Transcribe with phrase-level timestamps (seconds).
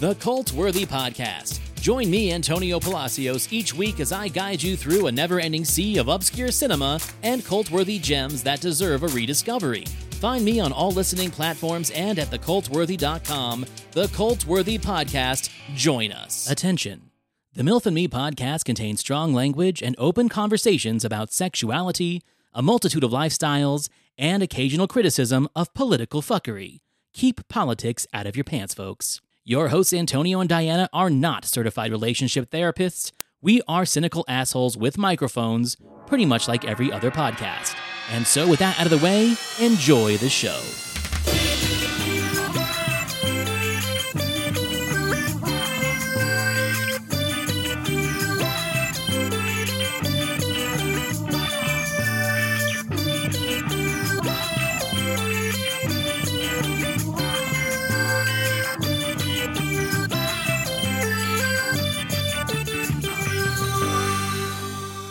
[0.00, 1.60] the Cult Worthy Podcast.
[1.78, 5.98] Join me, Antonio Palacios, each week as I guide you through a never ending sea
[5.98, 9.84] of obscure cinema and cult worthy gems that deserve a rediscovery.
[10.12, 13.66] Find me on all listening platforms and at thecultworthy.com.
[13.92, 15.50] The Cult Worthy Podcast.
[15.74, 16.50] Join us.
[16.50, 17.10] Attention.
[17.52, 22.22] The MILF and Me podcast contains strong language and open conversations about sexuality,
[22.54, 26.80] a multitude of lifestyles, and occasional criticism of political fuckery.
[27.12, 29.20] Keep politics out of your pants, folks.
[29.50, 33.10] Your hosts, Antonio and Dianna, are not certified relationship therapists.
[33.42, 37.74] We are cynical assholes with microphones, pretty much like every other podcast.
[38.12, 40.89] And so, with that out of the way, enjoy the show.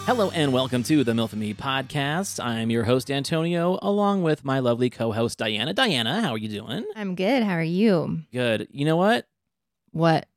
[0.09, 2.43] Hello and welcome to the MILF and Me podcast.
[2.43, 5.75] I'm your host, Antonio, along with my lovely co host, Dianna.
[5.75, 6.83] Dianna, how are you doing?
[6.95, 7.43] I'm good.
[7.43, 8.21] How are you?
[8.33, 8.69] Good.
[8.71, 9.27] You know what?
[9.91, 10.27] What?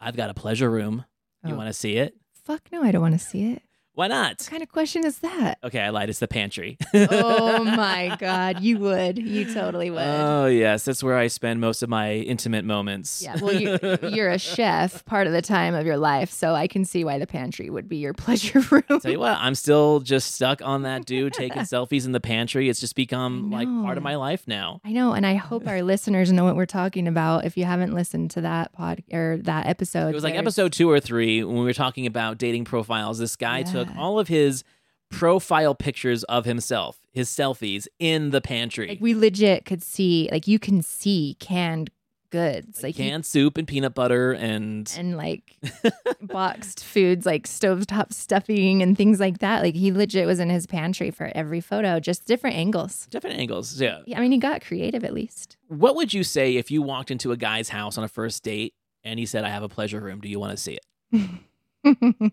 [0.00, 1.04] I've got a pleasure room.
[1.44, 1.56] You Oh.
[1.58, 2.14] want to see it?
[2.46, 3.62] Fuck no, I don't want to see it.
[3.98, 4.38] Why not?
[4.42, 5.58] What kind of question is that?
[5.64, 6.08] Okay, I lied.
[6.08, 6.78] It's the pantry.
[6.94, 9.18] oh my god, you would.
[9.18, 9.98] You totally would.
[10.06, 10.84] Oh, yes.
[10.84, 13.22] That's where I spend most of my intimate moments.
[13.24, 13.76] yeah, well, you,
[14.08, 17.18] you're a chef part of the time of your life, so I can see why
[17.18, 18.84] the pantry would be your pleasure room.
[19.00, 22.68] Tell you what, I'm still just stuck on that dude taking selfies in the pantry.
[22.68, 24.80] It's just become like part of my life now.
[24.84, 27.44] I know, and I hope our listeners know what we're talking about.
[27.46, 30.88] If you haven't listened to that pod or that episode, It was like episode two
[30.88, 33.18] or three when we were talking about dating profiles.
[33.18, 34.00] This guy took Yeah.
[34.00, 34.64] all of his
[35.10, 38.88] profile pictures of himself, his selfies, in the pantry.
[38.88, 41.90] Like we legit could see, like you can see canned
[42.30, 45.56] goods, Like like canned soup and peanut butter and, and like
[46.20, 49.62] boxed foods like stovetop stuffing and things like that.
[49.62, 53.06] Like he legit was in his pantry for every photo, just different angles.
[53.10, 53.80] different angles.
[53.80, 54.00] Yeah.
[54.04, 55.56] Yeah, I mean, he got creative at least.
[55.68, 58.74] What would you say if you walked into a guy's house on a first date
[59.02, 60.20] and he said, I have a pleasure room?
[60.20, 60.78] Do you want to see
[61.12, 62.32] it?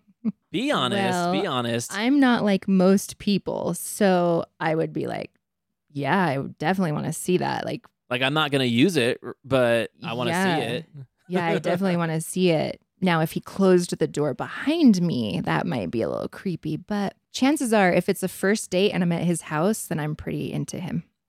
[0.60, 1.32] Be honest.
[1.32, 1.92] be honest.
[1.94, 5.30] I'm not like most people, so I would be like,
[5.92, 7.64] yeah, I would definitely want to see that.
[7.64, 10.56] Like, like, I'm not going to use it, but I want to Yeah.
[10.56, 10.86] see it.
[11.28, 12.80] yeah, I definitely want to see it.
[13.00, 16.76] Now, if he closed the door behind me, that might be a little creepy.
[16.78, 20.16] But chances are, if it's a first date and I'm at his house, then I'm
[20.16, 21.02] pretty into him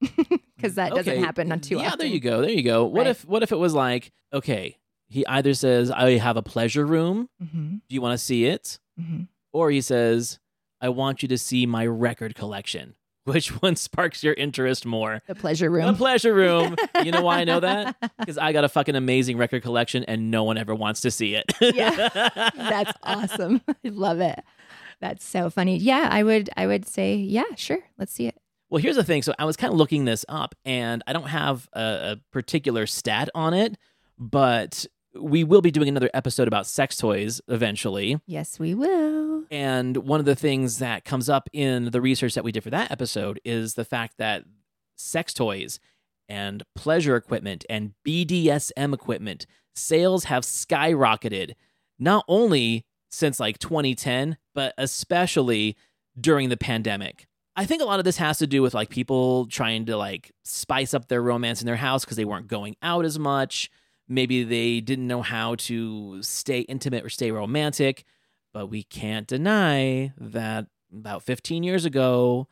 [0.56, 1.90] because that doesn't happen on too yeah, often.
[1.90, 2.40] Yeah, there you go.
[2.40, 2.84] There you go.
[2.84, 3.06] What Right.
[3.08, 4.78] if what if it was like, okay,
[5.08, 7.28] he either says, I have a pleasure room.
[7.40, 8.78] hmm Do you want to see it?
[8.98, 10.38] hmm Or he says,
[10.80, 12.94] I want you to see my record collection.
[13.24, 15.20] Which one sparks your interest more?
[15.26, 15.86] The pleasure room.
[15.86, 16.76] The pleasure room.
[17.04, 17.96] You know why I know that?
[18.18, 21.34] Because I got a fucking amazing record collection and no one ever wants to see
[21.34, 21.44] it.
[21.60, 22.08] Yeah.
[22.54, 23.60] That's awesome.
[23.68, 24.42] I love it.
[25.00, 25.76] That's so funny.
[25.78, 27.78] Yeah, I would I would say, yeah, sure.
[27.98, 28.36] Let's see it.
[28.68, 29.22] Well, here's the thing.
[29.22, 32.86] So I was kind of looking this up, and I don't have a, a particular
[32.86, 33.78] stat on it,
[34.18, 38.20] but we will be doing another episode about sex toys eventually.
[38.26, 39.44] Yes, we will.
[39.50, 42.70] And one of the things that comes up in the research that we did for
[42.70, 44.44] that episode is the fact that
[44.96, 45.80] sex toys
[46.28, 51.54] and pleasure equipment and BDSM equipment sales have skyrocketed,
[51.98, 55.76] not only since like 2010, but especially
[56.20, 57.26] during the pandemic.
[57.56, 60.32] I think a lot of this has to do with like people trying to like
[60.44, 63.70] spice up their romance in their house because they weren't going out as much.
[64.08, 68.04] Maybe they didn't know how to stay intimate or stay romantic.
[68.52, 72.48] But we can't deny that about 15 years ago,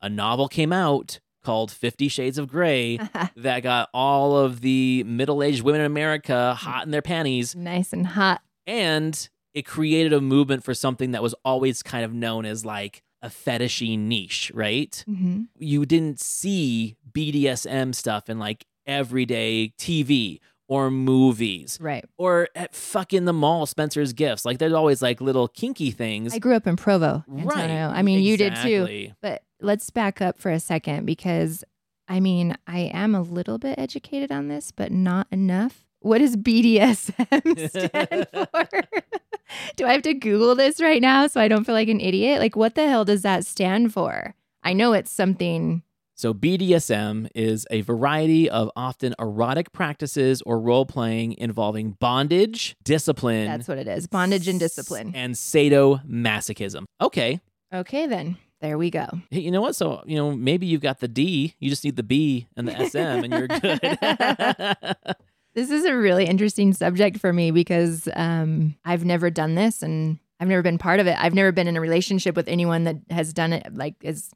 [0.00, 2.98] a novel came out called Fifty Shades of Grey
[3.36, 7.56] that got all of the middle aged women in America hot in their panties.
[7.56, 8.42] nice and hot.
[8.66, 13.02] And it created a movement for something that was always kind of known as like
[13.22, 15.02] a fetishy niche, right?
[15.06, 20.38] hmm You didn't see BDSM stuff in like everyday TV
[20.70, 22.04] or movies Right.
[22.16, 24.44] or at fucking the mall, Spencer's Gifts.
[24.46, 26.32] Like there's always like little kinky things.
[26.32, 27.70] I grew up in Provo, right.
[27.70, 29.10] I mean, you did too.
[29.20, 31.64] But let's back up for a second because
[32.08, 35.84] I mean, I am a little bit educated on this, but not enough.
[36.00, 38.68] What does BDSM stand for?
[39.76, 42.40] Do I have to Google this right now so I don't feel like an idiot?
[42.40, 44.34] Like, what the hell does that stand for?
[44.62, 45.82] I know it's something.
[46.20, 53.46] So, BDSM is a variety of often erotic practices or role playing involving bondage, discipline,
[53.46, 55.12] That's what it is bondage and discipline.
[55.14, 56.84] and sadomasochism.
[57.00, 57.40] Okay.
[57.72, 58.36] Okay, then.
[58.60, 59.06] There we go.
[59.30, 59.76] Hey, you know what?
[59.76, 62.86] So, you know, maybe you've got the D, you just need the B and the
[62.86, 65.16] SM, and you're good.
[65.54, 70.18] This is a really interesting subject for me because um, I've never done this and
[70.38, 71.16] I've never been part of it.
[71.18, 74.30] I've never been in a relationship with anyone that has done it like as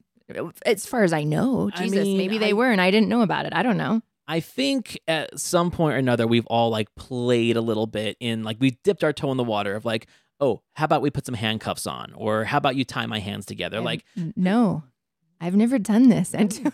[0.65, 1.69] as far as I know.
[1.73, 3.53] I Jesus, mean, maybe they I- were and I didn't know about it.
[3.53, 4.01] I don't know.
[4.27, 8.43] I think at some point or another, we've all like played a little bit in
[8.43, 10.07] like we dipped our toe in the water of like,
[10.39, 12.11] oh, how about we put some handcuffs on?
[12.15, 13.81] Or how about you tie my hands together?
[13.81, 14.03] Like,
[14.35, 14.83] no.
[15.39, 16.71] I've never done this, Antonio.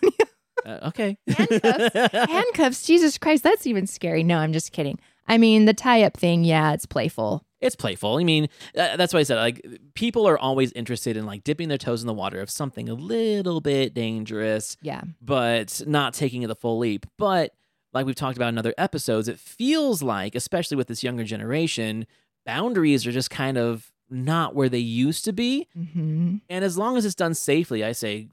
[0.65, 1.18] uh, okay.
[1.27, 1.94] Handcuffs?
[2.31, 4.24] Handcuffs, Jesus Christ, that's even scary.
[4.24, 4.98] No, I'm just kidding.
[5.27, 7.44] I mean, the tie up thing, yeah, it's playful.
[7.62, 8.18] It's playful.
[8.18, 11.69] I mean, uh, that's why I said like people are always interested in like dipping
[11.69, 15.02] their toes in the water of something a little bit dangerous, Yeah.
[15.22, 17.06] but not taking it the full leap.
[17.18, 17.54] But
[17.94, 22.08] like we've talked about in other episodes, it feels like, especially with this younger generation,
[22.46, 25.68] boundaries are just kind of not where they used to be.
[25.74, 28.28] hmm And as long as it's done safely, I say,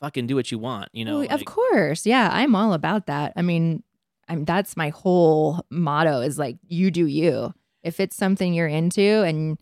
[0.00, 0.88] fucking do what you want.
[0.92, 2.04] You know, Well, of course.
[2.06, 3.32] Yeah, I'm all about that.
[3.36, 3.82] I mean,
[4.28, 7.54] I'm that's my whole motto is like you do you.
[7.84, 9.58] If it's something you're into and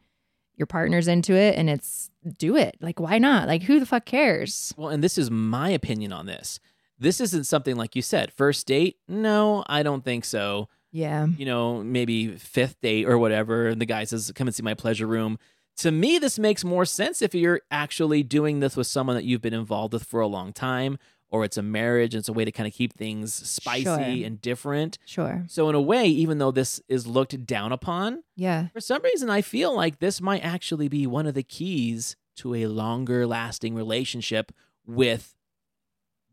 [0.57, 2.77] your partner's into it and it's do it.
[2.81, 3.49] Like why not?
[3.49, 4.73] Like who the fuck cares?
[4.77, 6.61] Well, and this is my opinion on this.
[6.99, 8.97] This isn't something like you said, first date.
[9.09, 10.69] No, I don't think so.
[10.93, 11.27] Yeah.
[11.27, 14.75] you know, maybe fifth date or whatever, and the guy says, Come and see my
[14.75, 15.39] pleasure room.
[15.79, 19.41] To me, this makes more sense if you're actually doing this with someone that you've
[19.41, 20.99] been involved with for a long time,
[21.33, 23.99] or it's a marriage and it's a way to kind of keep things spicy Sure.
[24.27, 24.99] and different.
[25.05, 25.45] Sure.
[25.49, 28.69] So, in a way, even though this is looked down upon, Yeah.
[28.69, 32.55] for some reason, I feel like this might actually be one of the keys to
[32.55, 34.53] a longer lasting relationship
[34.87, 35.35] with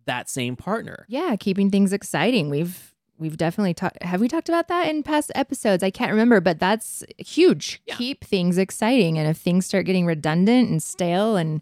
[0.06, 1.06] that same partner.
[1.07, 2.50] Yeah, keeping things exciting.
[2.50, 5.84] We've we've definitely talked have we talked about that in past episodes?
[5.84, 7.81] I can't remember, but that's huge.
[7.86, 7.95] Yeah.
[7.95, 11.62] Keep things exciting and if things start getting redundant and stale and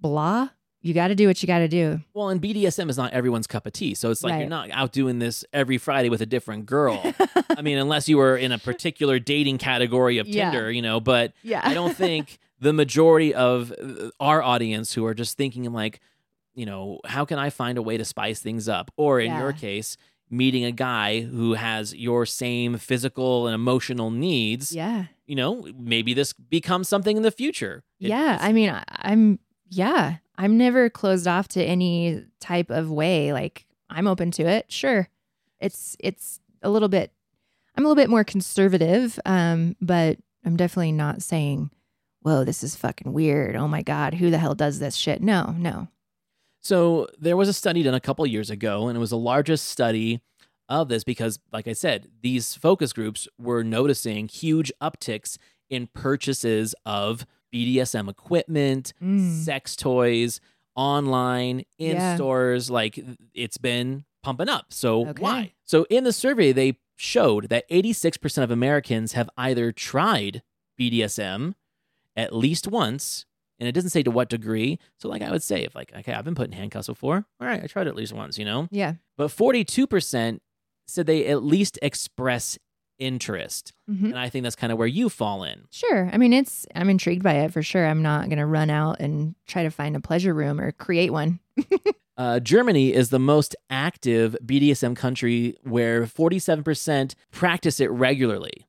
[0.00, 0.50] blah,
[0.82, 2.00] you got to do what you got to do.
[2.14, 3.94] Well, and BDSM is not everyone's cup of tea.
[3.94, 7.02] So it's like you're not out doing this every Friday with a different girl.
[7.56, 10.50] I mean, unless you were in a particular dating category of Yeah.
[10.50, 11.60] Tinder, you know, but yeah.
[11.64, 16.00] I don't think the majority of uh, our audience who are just thinking like,
[16.54, 18.90] you know, how can I find a way to spice things up?
[18.96, 19.96] Or in your case,
[20.30, 25.06] meeting a guy who has your same physical and emotional needs, Yeah.
[25.26, 27.82] you know, maybe this becomes something in the future.
[28.00, 28.38] It- yeah.
[28.40, 29.38] I mean, I'm,
[29.68, 33.32] yeah, I'm never closed off to any type of way.
[33.32, 34.70] Like, I'm open to it.
[34.70, 35.08] Sure.
[35.60, 37.12] It's, it's a little bit,
[37.76, 41.70] I'm a little bit more conservative, um, but I'm definitely not saying,
[42.20, 43.56] whoa, this is fucking weird.
[43.56, 45.22] Oh my God, who the hell does this shit?
[45.22, 45.88] No, no.
[46.60, 49.66] So there was a study done a couple years ago, and it was the largest
[49.68, 50.20] study
[50.68, 55.38] of this because, like I said, these focus groups were noticing huge upticks
[55.70, 59.30] in purchases of BDSM equipment, Mm.
[59.44, 60.40] sex toys,
[60.74, 62.14] online, in Yeah.
[62.16, 62.70] stores.
[62.70, 62.98] Like
[63.34, 64.72] it's been pumping up.
[64.72, 65.22] So Okay.
[65.22, 65.52] why?
[65.64, 70.42] So in the survey, they showed that 86% of Americans have either tried
[70.78, 71.54] BDSM
[72.16, 73.26] at least once
[73.58, 74.78] and it doesn't say to what degree.
[74.98, 77.24] So, like I would say, if like, okay, I've been put in handcuffs before.
[77.40, 78.68] All right, I tried it at least once, you know.
[78.70, 78.94] Yeah.
[79.16, 80.42] But forty-two percent
[80.86, 82.58] said they at least express
[82.98, 84.04] interest, Mhm.
[84.06, 85.62] and I think that's kind of where you fall in.
[85.70, 86.08] Sure.
[86.12, 87.86] I mean, it's, I'm intrigued by it for sure.
[87.86, 91.10] I'm not going to run out and try to find a pleasure room or create
[91.12, 91.40] one.
[92.18, 98.66] Uh, Germany is the most active BDSM country where forty-seven percent practice it regularly.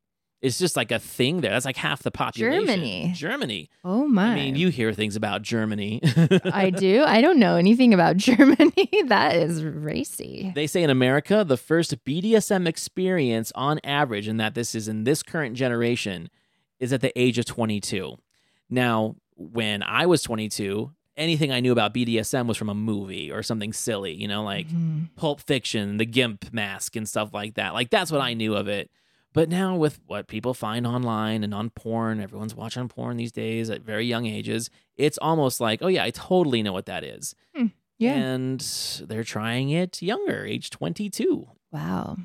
[0.48, 1.52] It's just like a thing there.
[1.52, 2.66] That's like half the population.
[2.66, 3.12] Germany.
[3.16, 3.70] Germany.
[3.84, 4.32] Oh my.
[4.32, 6.02] I mean, you hear things about Germany.
[6.52, 7.04] I do.
[7.06, 8.90] I don't know anything about Germany.
[9.08, 10.52] that is racy.
[10.56, 15.04] They say in America, the first BDSM experience on average, and that this is in
[15.04, 16.30] this current generation,
[16.80, 18.18] is at the age of 22.
[18.70, 23.42] Now, when I was 22, anything I knew about BDSM was from a movie or
[23.44, 25.10] something silly, you know, like Mhm.
[25.16, 27.74] Pulp Fiction, the Gimp mask, and stuff like that.
[27.74, 28.92] Like, that's what I knew of it.
[29.34, 33.70] But now, with what people find online and on porn, everyone's watching porn these days
[33.70, 34.70] at very young ages.
[34.96, 37.36] It's almost like, oh, yeah, I totally know what that is.
[37.56, 37.68] Hmm,
[38.00, 38.14] yeah.
[38.14, 38.60] And
[39.08, 41.48] they're trying it younger, age 22.
[41.72, 42.18] wow.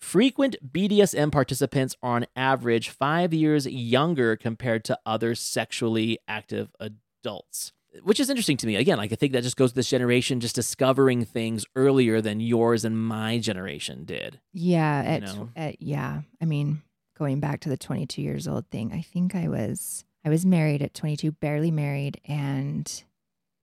[0.00, 7.72] Frequent BDSM participants are on average five years younger compared to other sexually active adults,
[8.02, 8.76] which is interesting to me.
[8.76, 12.40] Again, like I think that just goes to this generation just discovering things earlier than
[12.40, 14.40] yours and my generation did.
[14.52, 15.02] Yeah.
[15.04, 15.50] At, know?
[15.56, 16.22] at, yeah.
[16.40, 16.82] I mean,
[17.18, 20.82] going back to the 22 years old thing, I think I was I was married
[20.82, 23.02] at 22, barely married, and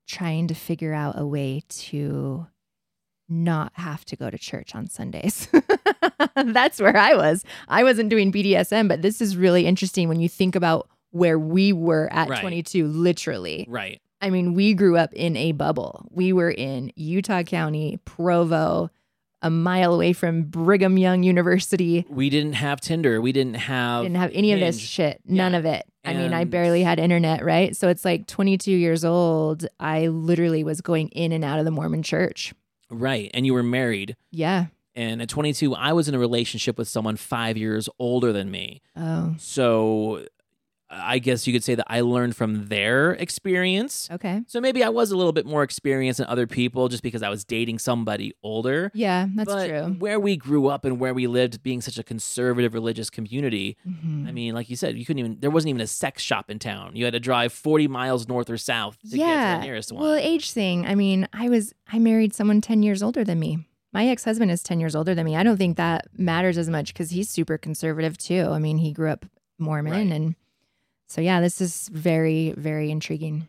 [0.07, 2.47] trying to figure out a way to
[3.27, 5.47] not have to go to church on Sundays.
[6.35, 7.43] That's where I was.
[7.67, 11.73] I wasn't doing BDSM, but this is really interesting when you think about where we
[11.73, 12.41] were at Right.
[12.41, 13.65] 22, literally.
[13.69, 14.01] Right.
[14.21, 16.07] I mean, we grew up in a bubble.
[16.11, 18.89] We were in Utah County, Provo,
[19.41, 22.05] a mile away from Brigham Young University.
[22.09, 23.21] We didn't have Tinder.
[23.21, 25.21] We didn't have Didn't have any of this shit.
[25.25, 25.59] None Yeah.
[25.59, 25.83] of it.
[26.03, 27.75] I mean, I barely had internet, right?
[27.75, 29.65] So it's like 22 years old.
[29.79, 32.53] I literally was going in and out of the Mormon church.
[32.91, 33.29] Right.
[33.33, 34.15] And you were married.
[34.31, 34.67] Yeah.
[34.93, 38.81] And at 22, I was in a relationship with someone five years older than me.
[38.95, 40.25] Oh, So
[40.97, 44.07] I guess you could say that I learned from their experience.
[44.11, 44.41] okay.
[44.47, 47.29] So maybe I was a little bit more experienced than other people just because I
[47.29, 48.91] was dating somebody older.
[48.93, 49.83] Yeah, that's but true.
[49.99, 54.27] Where we grew up and where we lived, being such a conservative religious community, Mhm.
[54.27, 55.37] I mean, like you said, you couldn't even.
[55.39, 56.95] There wasn't even a sex shop in town.
[56.95, 59.57] You had to drive forty miles north or south to get to yeah.
[59.59, 60.01] the nearest one.
[60.03, 60.85] Well, age thing.
[60.85, 63.59] I mean, I was I married someone 10 years older than me.
[63.93, 65.35] My ex-husband is 10 years older than me.
[65.35, 68.47] I don't think that matters as much cuz he's super conservative too.
[68.51, 69.25] I mean, he grew up
[69.59, 70.11] Mormon Right.
[70.11, 70.35] and
[71.07, 73.47] so yeah, this is very very intriguing.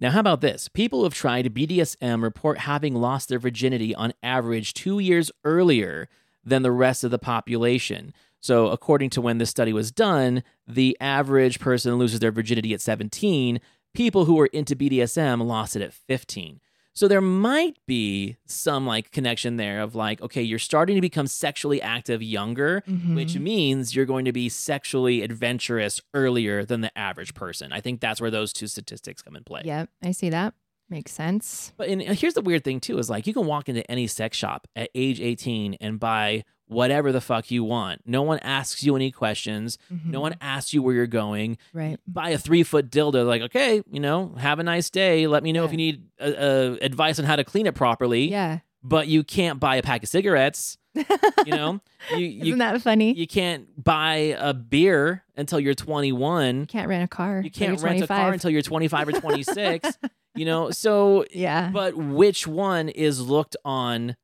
[0.00, 0.68] Now, how about this?
[0.68, 6.08] People who have tried BDSM report having lost their virginity on average two years earlier
[6.44, 8.14] than the rest of the population.
[8.40, 12.80] So, according to when this study was done, the average person loses their virginity at
[12.80, 13.60] 17.
[13.92, 16.60] People who are into BDSM lost it at 15.
[16.98, 21.28] So, there might be some like connection there of like, okay, you're starting to become
[21.28, 23.40] sexually active younger, which Mhm.
[23.40, 27.70] means you're going to be sexually adventurous earlier than the average person.
[27.72, 29.62] I think that's where those two statistics come in play.
[29.64, 30.54] Yep, I see that.
[30.90, 31.72] Makes sense.
[31.76, 34.36] But and here's the weird thing too is like you can walk into any sex
[34.36, 38.02] shop at age 18 and buy whatever the fuck you want.
[38.06, 39.78] No one asks you any questions.
[39.90, 40.22] No Mhm.
[40.22, 41.58] one asks you where you're going.
[41.72, 41.98] Right.
[42.06, 43.26] Buy a three foot dildo.
[43.26, 45.26] Like, okay, you know, have a nice day.
[45.26, 48.30] Let me know if you need uh, uh, advice on how to clean it properly.
[48.30, 48.60] Yeah.
[48.82, 50.78] But you can't buy a pack of cigarettes.
[50.94, 51.04] You
[51.52, 51.80] know,
[52.12, 53.12] you you Isn't that funny?
[53.12, 56.60] you can't buy a beer until you're 21.
[56.60, 57.40] You can't rent a car.
[57.42, 59.98] You can't rent a car until you're 25 or 26.
[60.34, 61.70] you know, so Yeah.
[61.72, 64.16] but which one is looked on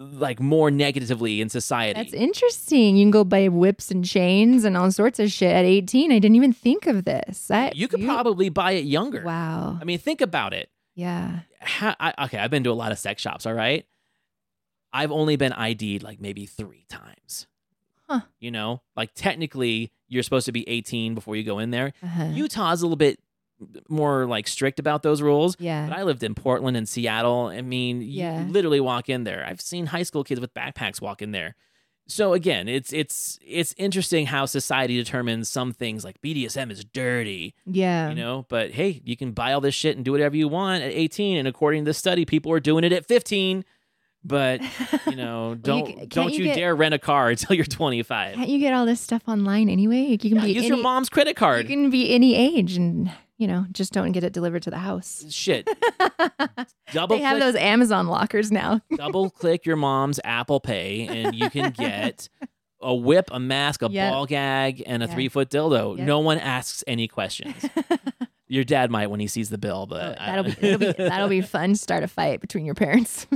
[0.00, 2.96] like more negatively in society That's interesting.
[2.96, 6.10] You can go buy whips and chains and all sorts of shit at 18.
[6.10, 7.48] I didn't even think of this.
[7.48, 9.78] That, you could probably buy it younger Wow.
[9.80, 11.40] i mean think about it Yeah.
[11.60, 13.84] ha- I, okay i've been to a lot of sex shops all right
[14.92, 17.46] i've only been id'd like maybe three times
[18.08, 18.22] Huh.
[18.40, 22.24] you know like technically you're supposed to be 18 before you go in there Uh-huh.
[22.32, 23.20] utah's a little bit
[23.88, 25.86] more like strict about those rules yeah.
[25.88, 27.46] But I lived in Portland and Seattle.
[27.46, 28.46] I mean, you Yeah.
[28.48, 29.44] literally walk in there.
[29.46, 31.54] I've seen high school kids with backpacks walk in there.
[32.08, 37.54] So again, it's it's it's interesting how society determines some things like BDSM is dirty,
[37.66, 38.08] yeah.
[38.08, 38.46] you know.
[38.48, 41.36] But hey, you can buy all this shit and do whatever you want at 18,
[41.36, 43.64] and according to this study, people are doing it at 15.
[44.24, 44.60] But
[45.06, 47.64] you know, don't ca- can't don't you you, get- dare rent a car until you're
[47.64, 48.34] 25.
[48.34, 50.02] Can't you get all this stuff online anyway?
[50.10, 53.10] You can Yeah, use any, your mom's credit card you can be any age and,
[53.40, 55.24] you know, just don't get it delivered to the house.
[55.30, 55.66] Shit,
[56.92, 58.80] double they have click those Amazon lockers now.
[58.96, 62.28] double click your mom's Apple Pay and you can get
[62.82, 64.12] a whip, a mask, a Yep.
[64.12, 65.14] ball gag, and a Yeah.
[65.14, 65.96] three foot dildo.
[65.96, 66.06] Yep.
[66.06, 67.54] No one asks any questions.
[68.46, 70.92] Your dad might when he sees the bill, but oh, I- that'll be, it'll be
[70.92, 71.74] that'll be fun.
[71.76, 73.26] Start a fight between your parents.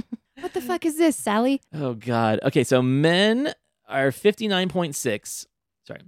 [0.40, 1.60] what the fuck is this, Sally?
[1.72, 2.40] oh god.
[2.42, 3.54] Okay, so men
[3.88, 5.46] are fifty nine point six.
[5.86, 6.00] Sorry.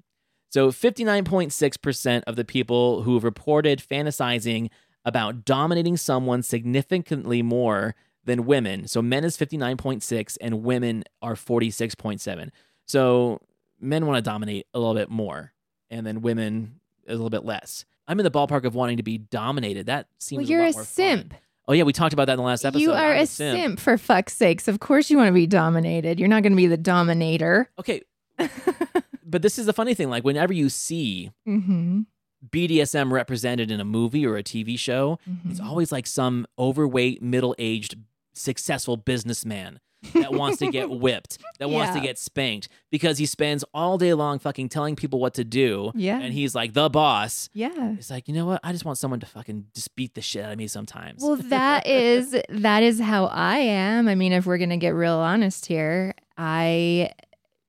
[0.56, 4.70] So fifty nine point six percent of the people who have reported fantasizing
[5.04, 7.94] about dominating someone significantly more
[8.24, 8.88] than women.
[8.88, 12.52] So men is fifty nine point six, and women are forty six point seven.
[12.86, 13.42] So
[13.82, 15.52] men want to dominate a little bit more,
[15.90, 17.84] and then women a little bit less.
[18.08, 19.84] I'm in the ballpark of wanting to be dominated.
[19.84, 20.44] That seems.
[20.44, 20.84] Well, you're a, a more fun.
[20.86, 21.34] simp.
[21.68, 22.80] Oh yeah, we talked about that in the last episode.
[22.80, 23.78] You are I'm a simp.
[23.78, 24.68] for fuck's sakes.
[24.68, 26.18] Of course you want to be dominated.
[26.18, 27.68] You're not going to be the dominator.
[27.78, 28.00] Okay,
[29.26, 30.08] but this is the funny thing.
[30.08, 32.00] Like whenever you see mm-hmm.
[32.48, 35.68] BDSM represented in a movie or a TV show, it's Mm-hmm.
[35.68, 37.96] always like some overweight, middle-aged,
[38.34, 39.80] successful businessman
[40.14, 44.12] that wants to get whipped, that wants to get spanked because he spends all day
[44.14, 46.20] long fucking telling people what to do, Yeah.
[46.20, 47.48] and he's like the boss.
[47.52, 47.94] yeah.
[47.94, 48.60] It's like you know what?
[48.62, 51.22] I just want someone to fucking just beat the shit out of me sometimes.
[51.22, 54.06] Well, that is that is how I am.
[54.06, 57.10] I mean, if we're gonna get real honest here, I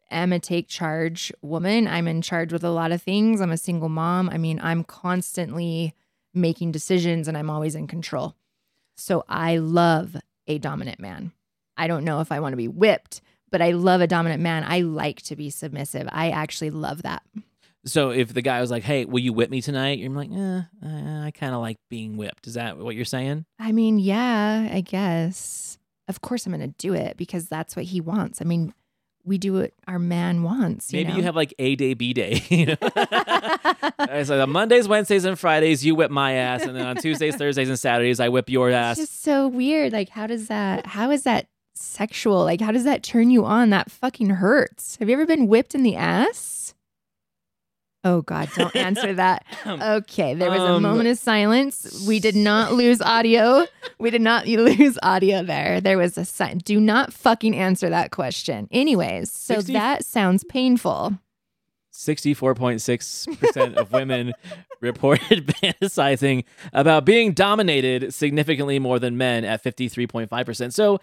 [0.09, 1.87] am a take charge woman.
[1.87, 3.41] I'm in charge with a lot of things.
[3.41, 4.29] I'm a single mom.
[4.29, 5.93] I mean, I'm constantly
[6.33, 8.35] making decisions and I'm always in control.
[8.95, 10.15] So I love
[10.47, 11.31] a dominant man.
[11.77, 13.21] I don't know if I want to be whipped,
[13.51, 14.63] but I love a dominant man.
[14.67, 16.07] I like to be submissive.
[16.11, 17.23] I actually love that.
[17.85, 20.61] So if the guy was like, "Hey, will you whip me tonight?" You're like, "Eh,
[20.83, 23.45] uh, I kind of like being whipped." Is that what you're saying?
[23.59, 25.77] I mean, yeah, I guess.
[26.09, 28.41] Of course, I'm going to do it because that's what he wants.
[28.41, 28.73] I mean,
[29.27, 30.91] we do what our man wants.
[30.93, 31.17] You Maybe know?
[31.17, 32.41] you have like A day, B day.
[32.49, 32.75] You know?
[32.81, 37.35] it's like on Mondays, Wednesdays, and Fridays you whip my ass, and then on Tuesdays,
[37.37, 38.97] Thursdays, and Saturdays I whip your It's ass.
[38.97, 39.91] just so weird.
[39.93, 40.85] Like, how does that?
[40.87, 42.43] How is that sexual?
[42.43, 43.69] Like, how does that turn you on?
[43.69, 44.95] That fucking hurts.
[44.97, 46.66] Have you ever been whipped in the ass?
[48.03, 49.43] Oh God, don't answer that.
[49.65, 52.05] Okay, there was a Um, moment of silence.
[52.07, 53.65] We did not lose audio.
[53.99, 55.81] We did not lose audio there.
[55.81, 56.59] There was a sign.
[56.59, 58.67] Do not fucking answer that question.
[58.71, 61.17] Anyways, so 60 that sounds painful.
[62.47, 64.33] 64.6% of women
[64.81, 70.73] reported fantasizing about being dominated significantly more than men at 53.5%.
[70.73, 70.99] So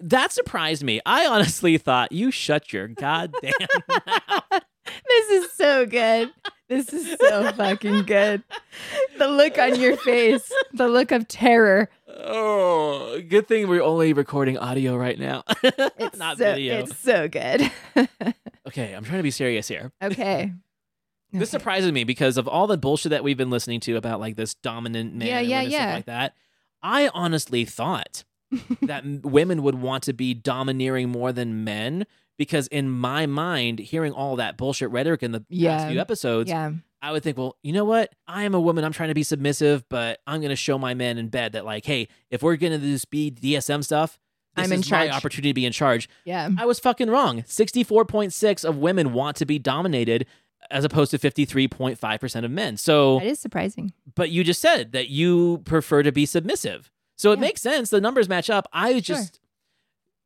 [0.00, 1.00] that surprised me.
[1.04, 3.52] I honestly thought you shut your goddamn
[3.88, 4.42] mouth.
[5.08, 6.30] This is so good.
[6.68, 8.42] This is so fucking good.
[9.18, 11.88] The look on your face, the look of terror.
[12.08, 16.80] Oh, good thing we're only recording audio right now, It's not so, video.
[16.80, 17.70] It's so good.
[18.68, 19.92] Okay, I'm trying to be serious here.
[20.02, 20.52] okay.
[21.32, 21.58] This Okay.
[21.58, 24.52] surprises me because of all the bullshit that we've been listening to about like this
[24.54, 25.94] dominant man Yeah, and yeah, yeah.
[25.94, 26.34] like that.
[26.82, 28.24] I honestly thought
[28.82, 32.04] that women would want to be domineering more than men
[32.38, 35.76] because in my mind, hearing all that bullshit rhetoric in the Yeah.
[35.76, 36.72] past few episodes, Yeah.
[37.02, 38.12] I would think, well, you know what?
[38.26, 38.84] I am a woman.
[38.84, 41.64] I'm trying to be submissive, but I'm going to show my men in bed that,
[41.64, 44.18] like, hey, if we're going to do this DSM stuff,
[44.56, 45.16] this I'm in is my charge.
[45.16, 46.08] opportunity to be in charge.
[46.24, 46.48] Yeah.
[46.58, 47.42] I was fucking wrong.
[47.42, 50.26] 64.6 of women want to be dominated
[50.70, 52.76] as opposed to 53.5% of men.
[52.76, 53.92] So, That is surprising.
[54.16, 56.90] but you just said that you prefer to be submissive.
[57.16, 57.42] So it Yeah.
[57.42, 57.90] makes sense.
[57.90, 58.66] The numbers match up.
[58.72, 59.00] I Sure.
[59.00, 59.40] just,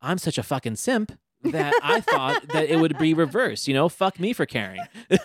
[0.01, 1.11] I'm such a fucking simp
[1.43, 3.67] that I thought that it would be reversed.
[3.67, 4.81] You know, fuck me for caring.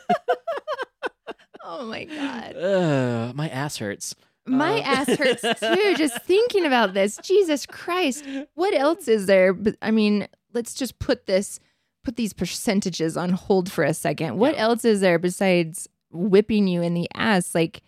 [1.70, 2.56] Oh my God.
[2.56, 4.14] Ugh, my ass hurts.
[4.46, 7.18] My Uh, ass hurts too, just thinking about this.
[7.22, 8.24] Jesus Christ.
[8.54, 9.52] What else is there?
[9.52, 11.60] But I mean, let's just put this,
[12.04, 14.38] put these percentages on hold for a second.
[14.38, 14.62] What Yeah.
[14.62, 17.54] else is there besides whipping you in the ass?
[17.54, 17.82] Like,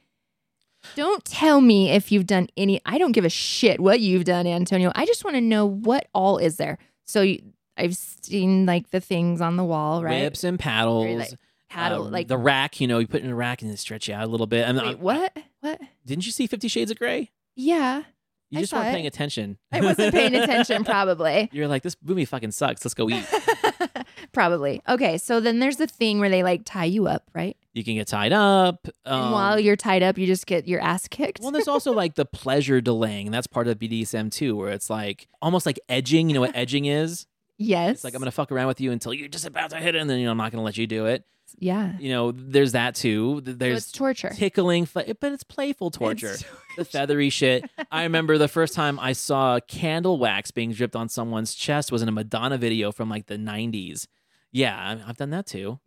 [0.95, 2.83] don't tell me if you've done any.
[2.85, 4.93] I don't give a shit what you've done, Antonio.
[4.95, 6.77] I just want to know what all is there.
[7.07, 7.41] So you,
[7.81, 10.23] I've seen like the things on the wall, right?
[10.23, 11.07] Whips and paddles.
[11.07, 11.31] Or, like,
[11.69, 13.77] Paddle, uh, like the rack, you know, you put it in a rack and then
[13.77, 14.69] stretch you out a little bit.
[14.69, 15.37] I mean, wait, I- what?
[15.61, 15.81] What?
[16.05, 17.31] didn't you see Fifty Shades of Grey?
[17.55, 18.03] Yeah,
[18.51, 18.93] You I just weren't it.
[18.93, 19.57] paying attention.
[19.71, 20.83] I wasn't paying attention.
[20.85, 21.49] Probably.
[21.53, 22.85] You're like, this movie fucking sucks.
[22.85, 23.25] Let's go eat.
[24.33, 24.83] Probably.
[24.89, 27.57] Okay, so then there's the thing where they like tie you up, right?
[27.73, 28.89] you can get tied up.
[29.05, 31.39] and um, while you're tied up, you just get your ass kicked.
[31.41, 33.27] well, there's also like the pleasure delaying.
[33.29, 36.29] and That's part of BDSM too, where it's like almost like edging.
[36.29, 37.27] You know what edging is?
[37.61, 37.95] Yes.
[37.97, 40.01] It's like I'm gonna fuck around with you until you're just about to hit it,
[40.01, 41.25] and then you know I'm not gonna let you do it.
[41.59, 41.93] yeah.
[41.99, 43.41] You know, there's that too.
[43.43, 44.31] Th- So There's it's torture.
[44.31, 46.35] tickling, but it's playful torture.
[46.77, 47.69] It's the feathery shit.
[47.91, 52.01] I remember the first time I saw candle wax being dripped on someone's chest was
[52.01, 54.07] in a Madonna video from like the 90s.
[54.53, 55.81] Yeah, I've done that too.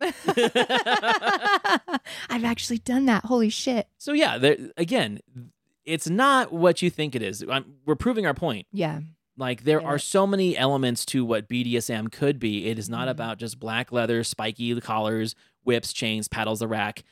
[2.30, 3.24] I've actually done that.
[3.24, 3.88] Holy shit.
[3.98, 5.20] so yeah, there, again,
[5.84, 7.44] it's not what you think it is.
[7.50, 8.66] I'm, we're proving our point.
[8.72, 9.00] Yeah.
[9.36, 12.66] Like there Get are so many elements to what BDSM could be.
[12.68, 13.12] It is not Mhm.
[13.12, 17.02] about just black leather, spiky collars, whips, chains, paddles the rack,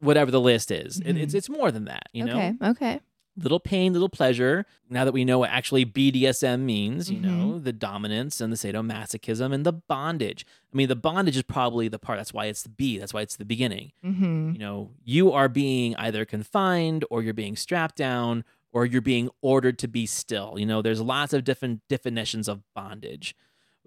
[0.00, 1.00] whatever the list is.
[1.00, 1.36] It, it's Mhm.
[1.38, 2.08] it's more than that.
[2.12, 2.54] You know, okay.
[2.62, 3.00] Okay.
[3.36, 4.64] little pain, little pleasure.
[4.88, 7.22] Now that we know what actually BDSM means, you Mhm.
[7.22, 10.46] know, the dominance and the sadomasochism and the bondage.
[10.72, 12.18] I mean, the bondage is probably the part.
[12.20, 12.96] That's why it's the B.
[12.96, 13.90] That's why it's the beginning.
[14.04, 14.52] Mm-hmm.
[14.52, 19.30] You know, you are being either confined or you're being strapped down or you're being
[19.40, 20.56] ordered to be still.
[20.58, 23.34] You know, there's lots of different definitions of bondage.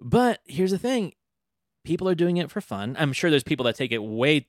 [0.00, 1.12] But here's the thing
[1.84, 2.96] people are doing it for fun.
[2.98, 4.48] I'm sure there's people that take it way,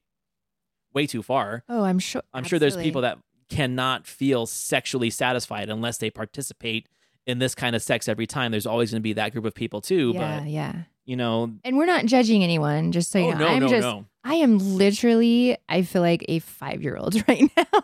[0.94, 1.64] way too far.
[1.70, 2.24] Oh, I'm sure.
[2.34, 6.88] I'm sure there's people that cannot feel sexually satisfied unless they participate
[7.26, 8.52] in this kind of sex every time.
[8.52, 10.12] There's always going to be that group of people too.
[10.16, 10.40] Yeah.
[10.40, 10.76] But Yeah.
[11.06, 13.38] you know, And we're not judging anyone, just so you oh know.
[13.40, 14.06] no, I'm no, just no.
[14.24, 17.82] I am literally, I feel like a five year old right now.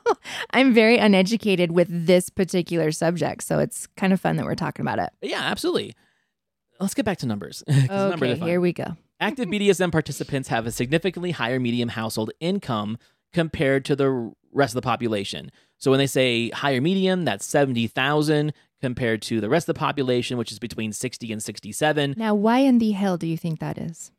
[0.52, 3.44] I'm very uneducated with this particular subject.
[3.44, 5.10] So it's kind of fun that we're talking about it.
[5.22, 5.96] Yeah, absolutely.
[6.80, 8.48] Let's get back to numbers Okay, fun.
[8.48, 8.98] here we go.
[9.20, 12.98] Active BDSM participants have a significantly higher medium household income
[13.32, 15.52] compared to the rest of the population.
[15.78, 20.38] So when they say higher medium, that's 70,000 compared to the rest of the population,
[20.38, 22.16] which is between 60 and 67.
[22.18, 24.12] Now, why in the hell do you think that is?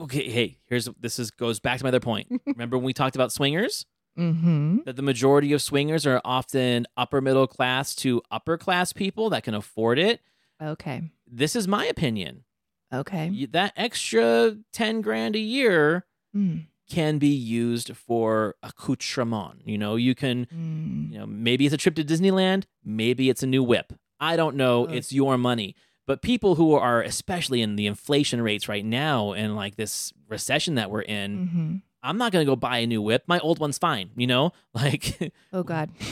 [0.00, 2.28] Okay, hey, here's this is goes back to my other point.
[2.46, 3.86] Remember when we talked about swingers?
[4.18, 4.78] Mm-hmm.
[4.86, 9.42] That the majority of swingers are often upper middle class to upper class people that
[9.42, 10.20] can afford it.
[10.62, 11.10] Okay.
[11.26, 12.44] This is my opinion.
[12.92, 13.46] Okay.
[13.50, 16.66] That extra 10 grand a year Mm.
[16.90, 19.62] can be used for accoutrement.
[19.64, 21.12] You know, you can, Mm.
[21.12, 23.92] you know, maybe it's a trip to Disneyland, maybe it's a new whip.
[24.20, 24.86] I don't know.
[24.88, 24.92] Oh.
[24.92, 25.74] It's your money.
[26.06, 30.74] But people who are, especially in the inflation rates right now and like this recession
[30.74, 33.24] that we're in, hmm I'm not going to go buy a new whip.
[33.26, 34.52] My old one's fine, you know?
[34.74, 35.88] Like, Oh God.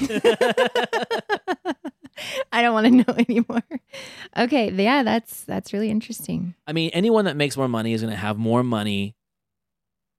[2.52, 3.62] I don't want to know anymore.
[4.36, 6.54] Okay, yeah, that's that's really interesting.
[6.66, 9.16] I mean, anyone that makes more money is going to have more money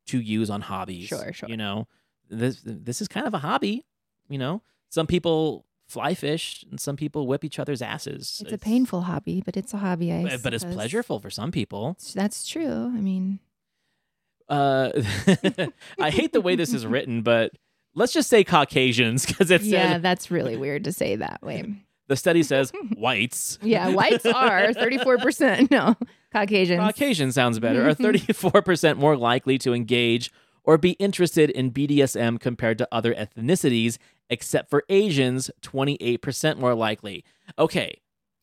[0.07, 1.07] to use on hobbies.
[1.07, 1.49] Sure, sure.
[1.49, 1.87] You know,
[2.29, 3.85] this this is kind of a hobby.
[4.29, 8.41] You know, some people fly fish and some people whip each other's asses.
[8.43, 10.11] It's, a painful hobby, but it's a hobby.
[10.11, 10.75] I but, but it's suppose.
[10.77, 11.95] pleasureful for some people.
[12.15, 12.91] That's true.
[12.97, 13.39] I mean,
[14.49, 14.89] Uh,
[15.99, 17.51] I hate the way this is written, but
[17.95, 21.75] let's just say Caucasians because it yeah, that's really weird to say that way.
[22.07, 23.59] the study says whites.
[23.61, 25.71] Yeah, whites are thirty four percent.
[25.71, 25.95] No,
[26.33, 26.81] Caucasians.
[26.81, 27.87] Caucasian sounds better.
[27.87, 30.31] Are thirty four percent more likely to engage
[30.63, 33.97] or be interested in BDSM compared to other ethnicities,
[34.29, 37.23] except for Asians, twenty eight percent more likely.
[37.57, 37.99] Okay,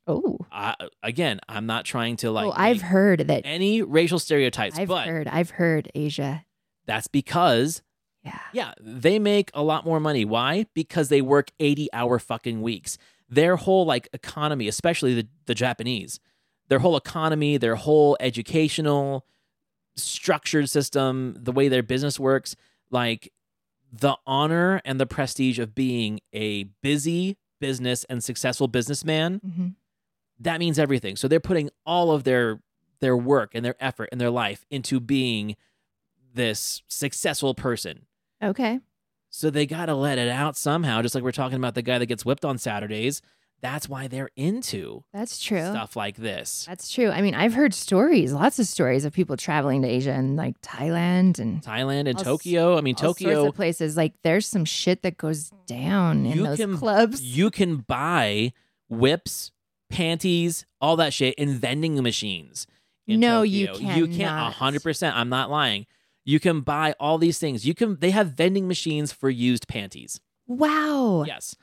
[0.07, 3.43] oh, uh, again, I'm not trying to like oh, I've heard that.
[3.45, 5.29] any racial stereotypes, I've heard.
[5.29, 6.45] I've heard Asia.
[6.87, 7.83] that's because
[8.25, 8.39] Yeah.
[8.53, 10.25] Yeah, they make a lot more money.
[10.25, 10.67] Why?
[10.75, 12.99] Because they work 80 hour fucking weeks.
[13.29, 16.21] Their whole like economy, especially the, the Japanese,
[16.69, 19.25] their whole economy, their whole educational
[20.03, 22.57] structured system, the way their business works,
[22.91, 23.33] like
[23.93, 29.69] the honor and the prestige of being a busy business and successful businessman, hmm
[30.43, 31.17] that means everything.
[31.17, 32.63] So they're putting all of their
[33.01, 35.57] their work and their effort and their life into being
[36.35, 38.07] this successful person.
[38.43, 38.81] Okay.
[39.31, 41.99] So they got to let it out somehow, just like we're talking about the guy
[41.99, 43.23] that gets whipped on Saturdays.
[43.63, 45.61] That's why they're into That's true.
[45.61, 46.65] stuff like this.
[46.67, 47.11] That's true.
[47.11, 50.59] I mean, I've heard stories, lots of stories of people traveling to Asia and like
[50.63, 52.79] Thailand and Thailand and All Tokyo.
[52.79, 53.97] I mean, Tokyo, of places.
[53.99, 57.21] Like, there's some shit that goes down in You those can- clubs.
[57.23, 58.53] you can buy
[58.89, 59.53] whips,
[59.91, 62.67] panties, all that shit in vending machines.
[63.07, 63.95] in No, you Tokyo.
[63.95, 64.17] You can't.
[64.19, 64.53] cannot.
[64.55, 65.17] hundred percent.
[65.17, 65.87] I'm not lying.
[66.25, 67.67] You can buy all these things.
[67.67, 67.99] You can.
[68.01, 70.21] They have vending machines for used panties.
[70.47, 71.25] wow.
[71.27, 71.57] Yes.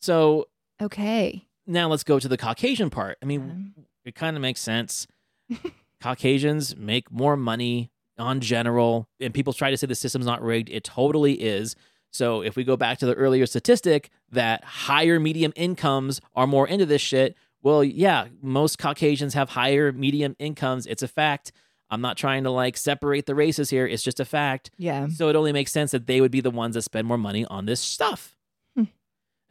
[0.00, 0.46] So
[0.82, 1.46] Okay.
[1.66, 3.16] now let's go to the Caucasian part.
[3.22, 5.06] I mean, it kind of makes sense.
[6.00, 10.68] Caucasians make more money on general, and people try to say the system's not rigged.
[10.70, 11.76] It totally is.
[12.10, 16.68] So if we go back to the earlier statistic that higher medium incomes are more
[16.68, 20.86] into this shit, well, yeah, most Caucasians have higher medium incomes.
[20.86, 21.52] It's a fact.
[21.88, 23.86] I'm not trying to like separate the races here.
[23.86, 24.70] It's just a fact.
[24.78, 25.08] yeah.
[25.08, 27.44] So it only makes sense that they would be the ones that spend more money
[27.46, 28.36] on this stuff.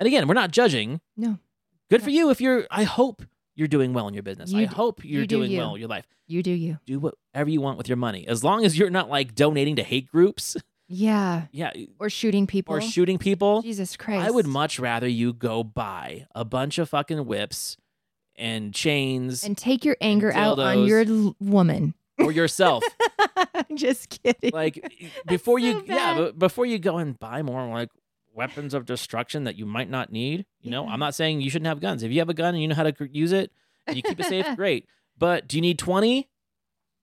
[0.01, 0.99] And again, we're not judging.
[1.15, 1.37] No.
[1.91, 3.21] Good for you if you're I hope
[3.53, 4.51] you're doing well in your business.
[4.51, 5.59] I You d- hope you're you do doing you.
[5.59, 6.07] well in your life.
[6.25, 6.79] You do you.
[6.87, 8.27] Do whatever you want with your money.
[8.27, 11.43] As long as you're not like donating to hate groups, Yeah.
[11.51, 12.73] yeah, Or shooting people.
[12.75, 13.61] or shooting people.
[13.61, 14.25] Jesus Christ.
[14.27, 17.77] I would much rather you go buy a bunch of fucking whips
[18.37, 21.93] and chains And take your anger out on your l- woman.
[22.17, 22.83] or yourself.
[23.75, 24.51] Just kidding.
[24.51, 24.91] like
[25.27, 26.17] before you so yeah bad.
[26.17, 27.89] but before you go and buy more like
[28.33, 30.91] weapons of destruction that you might not need you know Yeah.
[30.93, 32.75] i'm not saying you shouldn't have guns if you have a gun and you know
[32.75, 33.51] how to use it
[33.87, 36.29] and you keep it safe great but do you need 20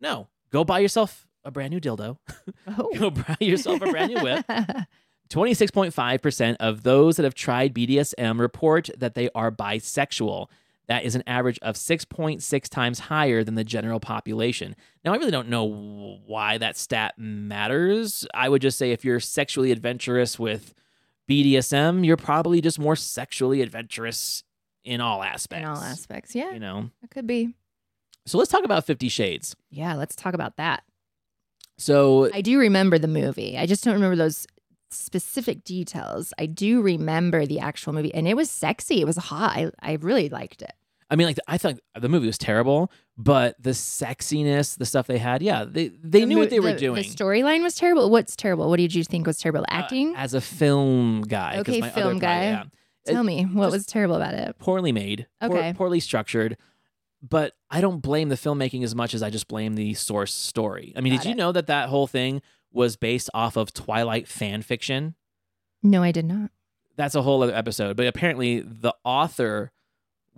[0.00, 2.18] no go buy yourself a brand new dildo
[2.78, 2.90] oh.
[2.98, 4.44] go buy yourself a brand new whip
[5.30, 10.46] 26.5% of those that have tried BDSM report that they are bisexual.
[10.86, 14.74] That is an average of 6.6 times higher than the general population.
[15.04, 15.64] Now, I really don't know
[16.24, 18.26] why that stat matters.
[18.32, 20.72] I would just say if you're sexually adventurous with
[21.28, 24.42] BDSM, you're probably just more sexually adventurous
[24.84, 25.62] in all aspects.
[25.62, 26.34] In all aspects.
[26.34, 26.52] Yeah.
[26.52, 26.90] You know?
[27.02, 27.54] It could be.
[28.26, 29.56] So let's talk about Fifty Shades.
[29.70, 29.94] Yeah.
[29.94, 30.82] Let's talk about that.
[31.78, 33.56] So I do remember the movie.
[33.56, 34.46] I just don't remember those
[34.90, 36.32] specific details.
[36.38, 39.00] I do remember the actual movie, and it was sexy.
[39.00, 39.56] It was hot.
[39.56, 40.72] I, I really liked it.
[41.10, 45.18] I mean, like I thought the movie was terrible, but the sexiness, the stuff they
[45.18, 47.02] had, yeah, they they The knew mo- what they were doing.
[47.02, 48.09] The storyline was terrible.
[48.11, 48.68] What's terrible?
[48.70, 49.62] What did you think was terrible?
[49.62, 50.14] The Uh, acting?
[50.16, 51.59] as a film guy.
[51.59, 52.64] Okay, my other film guy, yeah.
[53.07, 54.57] Tell me what was terrible about it.
[54.59, 55.72] poorly made, poor- Okay.
[55.74, 56.57] poorly structured.
[57.20, 60.92] But I don't blame the filmmaking as much as I just blame the source story.
[60.94, 62.40] I mean, Got did you know that that whole thing
[62.72, 65.16] was based off of Twilight fan fiction?
[65.83, 66.50] No, I did not.
[66.96, 67.96] That's a whole other episode.
[67.96, 69.72] But apparently, the author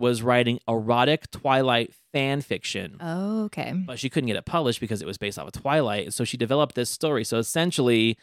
[0.01, 2.97] was writing erotic Twilight fan fiction.
[2.99, 3.73] Oh, okay.
[3.73, 6.11] but she couldn't get it published because it was based off of Twilight.
[6.13, 7.23] So she developed this story.
[7.23, 8.17] So essentially,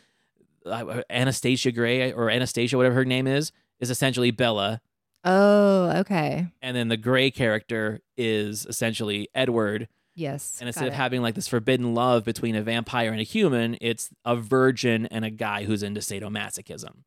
[0.67, 4.81] uh, Anastasia Gray or Anastasia, whatever her name is, is essentially Bella,
[5.25, 6.49] Oh, okay.
[6.63, 9.89] and then the Gray character is essentially Edward.
[10.15, 10.57] Yes.
[10.61, 10.97] And instead of it.
[10.97, 15.25] having like this forbidden love between a vampire and a human, it's a virgin and
[15.25, 17.03] a guy who's into sadomasochism.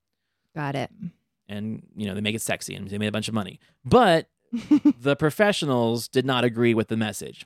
[0.56, 0.92] Got it.
[1.50, 4.30] And you know they make it sexy and they made a bunch of money, but
[5.00, 7.46] the professionals did not agree with the message.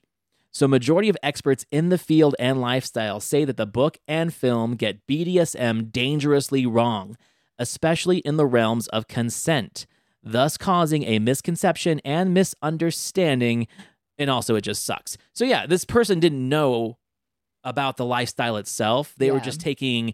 [0.52, 4.76] So, majority of experts in the field and lifestyle say that the book and film
[4.76, 7.18] get BDSM dangerously wrong,
[7.60, 9.86] especially in the realms of consent.
[10.28, 13.68] thus causing a misconception and misunderstanding.
[14.18, 15.18] And also, it just sucks.
[15.34, 16.98] So, yeah, this person didn't know
[17.64, 19.14] about the lifestyle itself.
[19.18, 20.14] They were just taking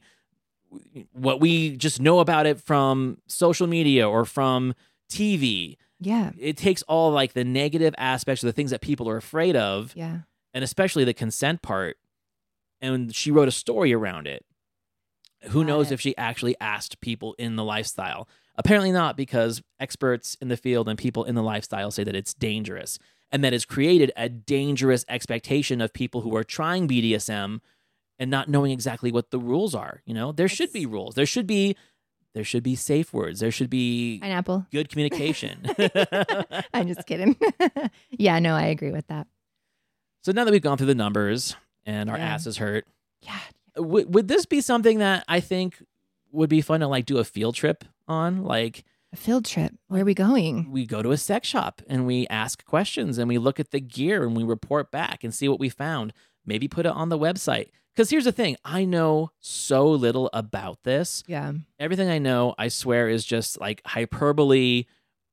[1.14, 4.74] what we just know about it from social media or from
[5.10, 5.78] TV.
[6.02, 6.32] Yeah.
[6.38, 9.94] It takes all like the negative aspects of the things that people are afraid of
[9.96, 10.22] Yeah.
[10.54, 11.98] and especially the consent part.
[12.82, 14.44] And she wrote a story around it.
[15.50, 15.94] Who Got knows it.
[15.94, 18.28] if she actually asked people in the lifestyle?
[18.56, 22.34] Apparently not, because experts in the field and people in the lifestyle say that it's
[22.34, 23.00] dangerous
[23.32, 27.62] and that it's created a dangerous expectation of people who are trying BDSM
[28.20, 30.02] and not knowing exactly what the rules are.
[30.06, 31.16] You know, there should be rules.
[31.16, 31.76] There should be
[32.34, 33.40] there should be safe words.
[33.42, 34.66] There should be Pineapple.
[34.72, 35.66] good communication.
[36.74, 37.36] I'm just kidding.
[38.12, 39.28] yeah, no, I agree with that.
[40.24, 42.34] so now that we've gone through the numbers and our Yeah.
[42.34, 42.86] asses hurt,
[43.22, 43.40] Yeah.
[43.78, 45.84] would would this be something that I think
[46.32, 48.44] would be fun to like do a field trip on?
[48.44, 49.74] Like A field trip.
[49.88, 50.72] Where are we going?
[50.72, 53.82] we go to a sex shop and we ask questions and we look at the
[53.82, 56.14] gear and we report back and see what we found.
[56.46, 57.70] Maybe put it on the website.
[57.96, 61.24] Because here's the thing, I know so little about this.
[61.28, 61.52] Yeah.
[61.80, 64.86] Everything I know, I swear, is just like hyperbole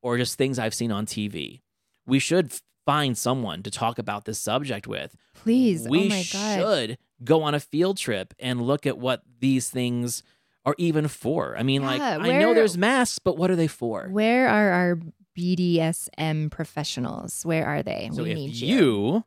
[0.02, 1.60] or just things I've seen on TV.
[2.06, 2.52] We should
[2.84, 5.14] find someone to talk about this subject with.
[5.34, 5.86] Please.
[5.86, 9.70] Oh we oh my should go on a field trip and look at what these
[9.70, 10.22] things
[10.64, 11.56] are even for.
[11.56, 14.08] I mean, like Yeah, I know there's masks, but what are they for?
[14.10, 14.98] Where are our
[15.38, 17.44] BDSM professionals?
[17.44, 18.10] Where are they?
[18.12, 19.24] so we if need you are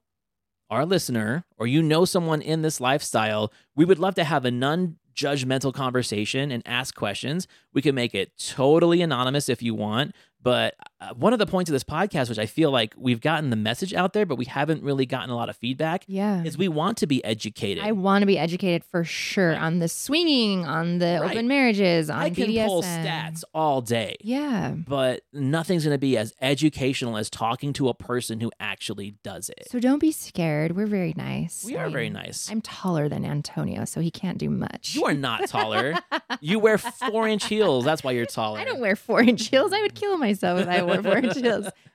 [0.80, 4.52] a listener or you know someone in this lifestyle, we would love to have a
[4.52, 7.48] non-judgmental conversation and ask questions.
[7.74, 10.16] We can make it totally anonymous if you want.
[10.44, 13.50] But uh, one of the points of this podcast, which I feel like we've gotten
[13.52, 16.44] the message out there, but we haven't really gotten a lot of feedback, Yeah.
[16.44, 17.84] is we want to be educated.
[17.84, 21.32] I want to be educated for sure on the swinging, on the Right.
[21.32, 22.66] open marriages, on I can BDSM.
[22.66, 24.16] pull stats all day.
[24.22, 24.72] Yeah.
[24.88, 29.50] but nothing's going to be as educational as talking to a person who actually does
[29.50, 29.68] it.
[29.70, 30.76] So don't be scared.
[30.76, 31.64] We're very nice.
[31.64, 32.50] we are very nice.
[32.52, 34.96] I'm taller than Antonio, so he can't do much.
[34.96, 35.94] you are not taller.
[36.42, 37.86] you wear four inch heels.
[37.86, 38.60] That's why you're taller.
[38.60, 39.72] I don't wear four inch heels.
[39.72, 41.38] I would kill myself if I wore four inch.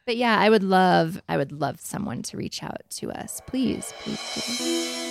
[0.04, 3.40] But yeah, I would love, I would love someone to reach out to us.
[3.46, 4.20] Please, please
[4.58, 5.05] do.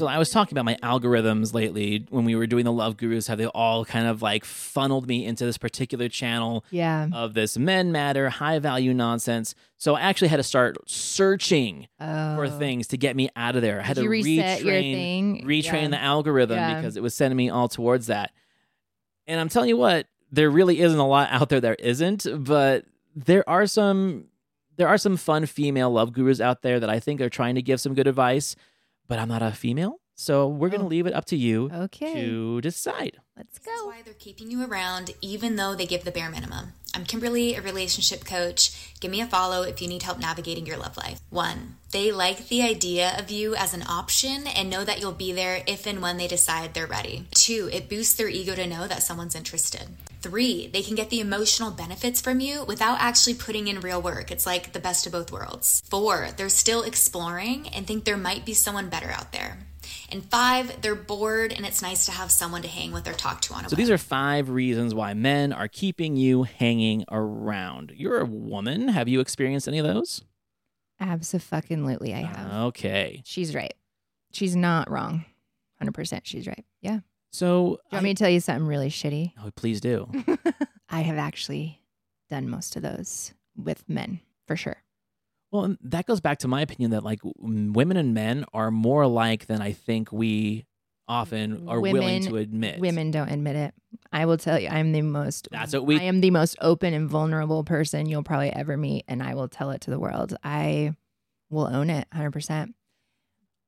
[0.00, 3.26] So I was talking about my algorithms lately when we were doing the Love Gurus,
[3.26, 7.08] how they all kind of like funneled me into this particular channel Yeah.
[7.12, 9.54] of this men matter, high value nonsense.
[9.76, 12.36] So I actually had to start searching Oh.
[12.36, 13.78] for things to get me out of there.
[13.80, 15.44] I had Did to reset retrain, your thing?
[15.46, 15.88] retrain Yeah.
[15.88, 16.74] the algorithm Yeah.
[16.80, 18.30] because it was sending me all towards that.
[19.26, 22.86] And I'm telling you what, there really isn't a lot out there there isn't, but
[23.14, 24.28] there are some
[24.78, 27.60] there are some fun female love gurus out there that I think are trying to
[27.60, 28.56] give some good advice,
[29.10, 30.88] but I'm not a female, so we're going to Oh.
[30.96, 32.12] leave it up to you Okay.
[32.14, 33.16] to decide.
[33.36, 33.86] Let's This is go.
[33.86, 36.74] why they're keeping you around, even though they give the bare minimum.
[36.94, 38.72] I'm Kimberly, a relationship coach.
[39.00, 41.20] Give me a follow if you need help navigating your love life.
[41.30, 45.32] One, they like the idea of you as an option and know that you'll be
[45.32, 47.26] there if and when they decide they're ready.
[47.30, 49.86] Two, it boosts their ego to know that someone's interested.
[50.20, 54.30] Three, they can get the emotional benefits from you without actually putting in real work.
[54.30, 55.82] It's like the best of both worlds.
[55.88, 59.66] Four, they're still exploring and think there might be someone better out there.
[60.10, 63.40] And five, they're bored and it's nice to have someone to hang with or talk
[63.42, 63.78] to on a So whim.
[63.78, 67.92] these are five reasons why men are keeping you hanging around.
[67.96, 68.88] You're a woman.
[68.88, 70.22] Have you experienced any of those?
[71.00, 72.52] Absolutely, I have.
[72.68, 73.22] Okay.
[73.24, 73.74] She's right.
[74.32, 75.24] She's not wrong.
[75.82, 76.64] 100% she's right.
[76.82, 76.96] Yeah.
[76.96, 79.32] Do So, you want I- me to tell you something really shitty?
[79.44, 80.10] oh, please do.
[80.90, 81.80] I have actually
[82.28, 84.82] done most of those with men, for sure.
[85.52, 89.02] Well, and that goes back to my opinion that like women and men are more
[89.02, 90.64] alike than I think we
[91.08, 92.78] often are willing to admit.
[92.78, 93.74] Women don't admit it.
[94.12, 95.48] I will tell you, I'm the most.
[95.50, 99.04] That's what we- I am the most open and vulnerable person you'll probably ever meet,
[99.08, 100.36] and I will tell it to the world.
[100.44, 100.94] I
[101.50, 102.76] will own it, hundred percent.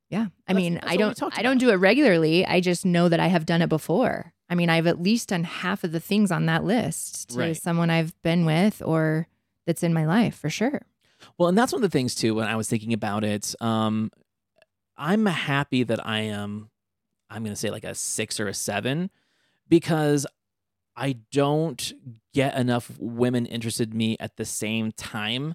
[0.09, 1.38] Yeah, I That's- mean, that's I don't.
[1.38, 2.47] I don't do it regularly.
[2.47, 4.33] I just know that I have done it before.
[4.49, 7.57] I mean, I've at least done half of the things on that list to Right.
[7.57, 9.27] someone I've been with or
[9.66, 10.83] that's in my life for sure.
[11.39, 13.55] Well, and that's one of the things too when I was thinking about it.
[13.61, 14.11] Um,
[14.97, 16.71] I'm happy that I am,
[17.31, 19.11] I'm going to say like a six or a seven
[19.69, 20.27] because
[20.97, 21.93] I don't
[22.35, 25.55] get enough women interested in me at the same time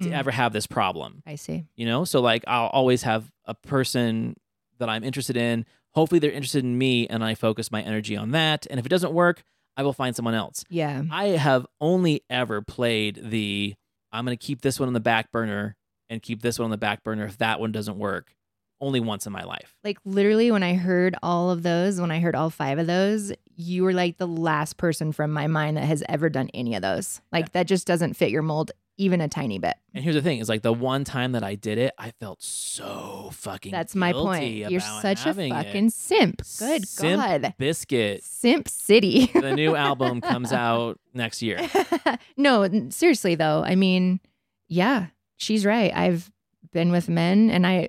[0.00, 0.12] to Mm.
[0.12, 1.22] ever have this problem.
[1.26, 1.64] I see.
[1.74, 4.36] you know so like i'll always have a person
[4.78, 8.30] that i'm interested in Hopefully, they're interested in me and I focus my energy on
[8.32, 8.66] that.
[8.70, 9.42] And if it doesn't work,
[9.76, 10.62] I will find someone else.
[10.68, 11.02] Yeah.
[11.10, 13.74] I have only ever played the
[14.12, 15.76] I'm going to keep this one on the back burner
[16.08, 18.34] and keep this one on the back burner if that one doesn't work
[18.80, 19.74] only once in my life.
[19.84, 23.32] Like literally when I heard all of those, when I heard all five of those,
[23.56, 26.82] you were like the last person from my mind that has ever done any of
[26.82, 27.20] those.
[27.32, 29.74] Like that just doesn't fit your mold even a tiny bit.
[29.94, 32.42] And here's the thing: is like the one time that I did it, I felt
[32.42, 33.72] so fucking.
[33.72, 34.70] That's my point.
[34.70, 35.64] You're such a having it.
[35.64, 36.38] fucking simp.
[36.58, 37.54] Good Simp God.
[37.58, 38.22] Biscuit.
[38.24, 39.30] Simp City.
[39.38, 41.58] The new album comes out next year.
[42.36, 43.62] no, seriously though.
[43.64, 44.20] I mean,
[44.68, 45.06] yeah,
[45.36, 45.92] she's right.
[45.94, 46.30] I've
[46.72, 47.88] been with men and I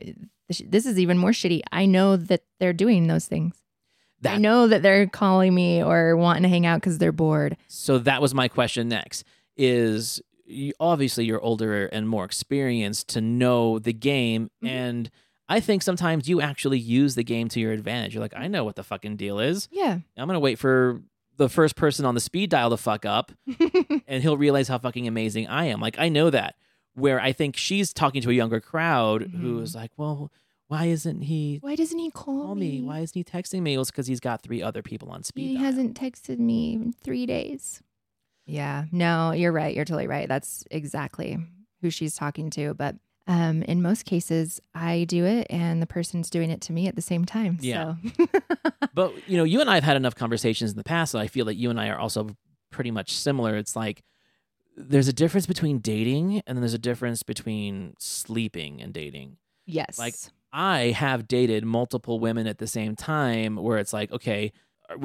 [0.65, 1.61] this is even more shitty.
[1.71, 3.55] I know that they're doing those things.
[4.25, 7.57] I know that they're calling me or wanting to hang out cuz they're bored.
[7.67, 9.23] so that was my question next.
[9.57, 14.67] Is you, obviously you're older and more experienced to know the game, Mhm.
[14.69, 15.11] and
[15.47, 18.13] I think sometimes you actually use the game to your advantage.
[18.13, 19.67] You're like, I know what the fucking deal is.
[19.71, 19.99] Yeah.
[20.17, 21.01] I'm gonna wait for
[21.37, 23.31] the first person on the speed dial to fuck up,
[24.07, 25.79] and he'll realize how fucking amazing I am.
[25.79, 26.55] Like I know that.
[26.95, 29.63] Where I think she's talking to a younger crowd who Mhm.
[29.63, 30.31] is like, well,
[30.67, 32.81] why isn't he Why doesn't he call, call me?
[32.81, 33.75] Why isn't he texting me?
[33.77, 35.47] Well, it's because he's got three other people on speed.
[35.47, 35.63] He dial.
[35.63, 37.81] hasn't texted me in 3 days.
[38.49, 38.85] Yeah.
[38.91, 39.75] No, you're right.
[39.75, 40.27] You're totally right.
[40.27, 41.37] That's exactly
[41.81, 42.95] who she's talking to, but
[43.27, 46.95] um, in most cases, I do it and the person's doing it to me at
[46.95, 47.59] the same time.
[47.61, 47.95] Yeah.
[48.17, 48.25] So.
[48.95, 51.27] But you know, you and I have had enough conversations in the past that I
[51.27, 52.35] feel that you and I are also
[52.71, 53.55] pretty much similar.
[53.55, 54.03] It's like
[54.75, 59.37] there's a difference between dating and then there's a difference between sleeping and dating.
[59.65, 59.99] yes.
[59.99, 60.15] Like,
[60.51, 64.51] I have dated multiple women at the same time where it's like, okay,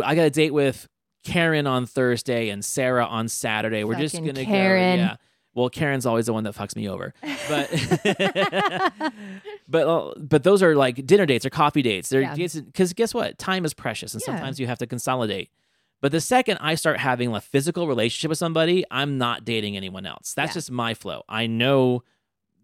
[0.03, 0.89] I got a date with
[1.25, 3.83] Karen on Thursday and Sarah on Saturday.
[3.85, 4.99] We're just gonna Karen.
[4.99, 5.03] go.
[5.05, 5.17] Yeah.
[5.55, 7.15] Well, Karen's always the one that fucks me over.
[7.49, 7.71] But
[9.69, 12.09] but uh, but those are like dinner dates or coffee dates.
[12.09, 12.35] They're Yeah.
[12.35, 13.39] dates because guess what?
[13.39, 14.35] Time is precious, and Yeah.
[14.35, 15.51] sometimes you have to consolidate.
[16.01, 20.07] But the second I start having a physical relationship with somebody, I'm not dating anyone
[20.07, 20.35] else.
[20.35, 20.55] That's Yeah.
[20.55, 21.23] just my flow.
[21.29, 22.03] I know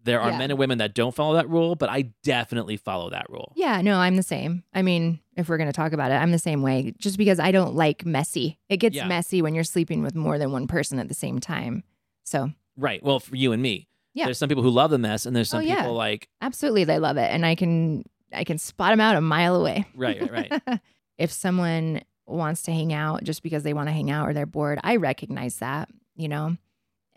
[0.03, 3.29] there are men and women that don't follow that rule, but I definitely follow that
[3.29, 3.53] rule.
[3.55, 4.63] yeah, no, I'm the same.
[4.73, 7.39] I mean, if we're going to talk about it, I'm the same way just because
[7.39, 8.59] I don't like messy.
[8.69, 9.07] It gets Yeah.
[9.07, 11.83] messy when you're sleeping with more than one person at the same time.
[12.23, 13.03] So, Right.
[13.03, 14.25] Well, for you and me, Yeah.
[14.25, 15.75] there's some people who love the mess, and there's oh, some Oh, yeah.
[15.81, 19.21] people like absolutely they love it and I can I can spot them out a
[19.21, 19.85] mile away.
[19.95, 20.79] right, right, right.
[21.17, 24.45] if someone wants to hang out just because they want to hang out or they're
[24.45, 26.55] bored, I recognize that, you know.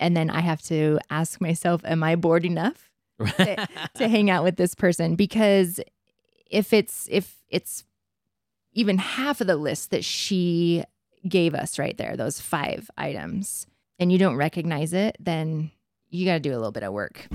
[0.01, 2.91] And then I have to ask myself, am I bored enough
[3.37, 5.15] to hang out with this person?
[5.15, 5.79] Because
[6.51, 7.85] if it's if it's
[8.75, 10.85] even half of the list that she
[11.27, 13.67] gave us right there, those five items,
[13.99, 15.71] and you don't recognize it, then
[16.11, 17.27] you got to do a little bit of work.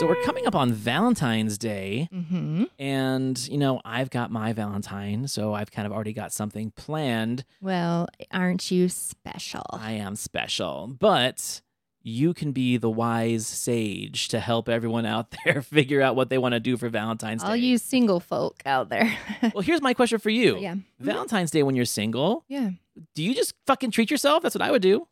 [0.00, 2.08] So we're coming up on Valentine's Day.
[2.10, 2.64] Mm-hmm.
[2.78, 7.44] And, you know, I've got my Valentine, so I've kind of already got something planned.
[7.60, 9.62] Well, aren't you special?
[9.72, 11.60] I am special, but
[12.02, 16.38] you can be the wise sage to help everyone out there figure out what they
[16.38, 17.52] want to do for Valentine's All Day.
[17.52, 19.14] All you single folk out there.
[19.54, 20.56] well, here's my question for you.
[20.56, 20.76] yeah.
[20.98, 22.70] Valentine's Day when you're single, Yeah.
[23.14, 24.42] do you just fucking treat yourself?
[24.42, 25.06] That's what I would do.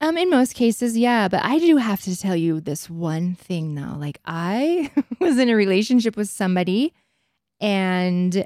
[0.00, 3.74] Um, in most cases, yeah, but I do have to tell you this one thing
[3.74, 3.96] though.
[3.96, 6.92] Like I was in a relationship with somebody
[7.60, 8.44] and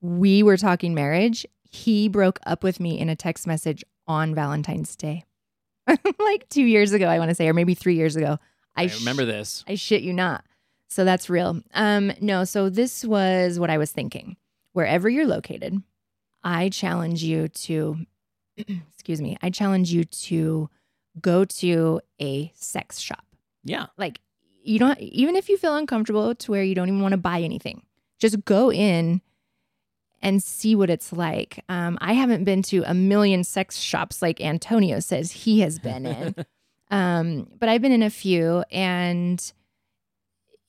[0.00, 1.46] we were talking marriage.
[1.62, 5.24] He broke up with me in a text message on Valentine's Day.
[6.18, 8.38] like 2 years ago, I want to say or maybe 3 years ago.
[8.76, 9.64] I, sh- remember this.
[9.68, 10.44] I shit you not.
[10.88, 11.60] So that's real.
[11.72, 14.36] Um, no, so this was what I was thinking.
[14.74, 15.82] Wherever you're located,
[16.44, 17.98] I challenge you to,
[18.92, 20.68] excuse me, I challenge you to
[21.20, 23.24] go to a sex shop.
[23.64, 23.86] Yeah.
[23.96, 24.20] Like,
[24.62, 27.40] you don't, even if you feel uncomfortable to where you don't even want to buy
[27.40, 27.82] anything,
[28.18, 29.20] just go in
[30.20, 31.64] and see what it's like.
[31.68, 36.06] Um, I haven't been to a million sex shops like Antonio says he has been
[36.06, 36.34] in.
[36.92, 39.52] Um, but I've been in a few, and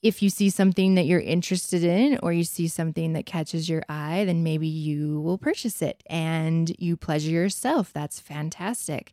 [0.04, 3.82] if you see something that you're interested in, or you see something that catches your
[3.88, 7.92] eye, then maybe you will purchase it and you pleasure yourself.
[7.92, 9.12] That's fantastic.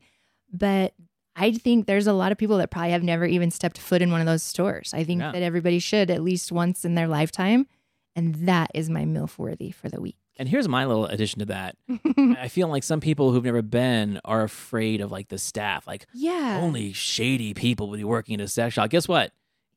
[0.52, 0.94] But
[1.36, 4.12] I think there's a lot of people that probably have never even stepped foot in
[4.12, 4.94] one of those stores.
[4.94, 5.32] I think Yeah.
[5.32, 7.68] that everybody should at least once in their lifetime.
[8.16, 10.18] And that is my MILF worthy for the week.
[10.38, 11.78] And here's my little addition to that.
[12.38, 15.88] I feel like some people who've never been are afraid of like the staff.
[15.88, 16.60] Like yeah.
[16.62, 18.90] only shady people would be working in a sex shop.
[18.90, 19.32] Guess what?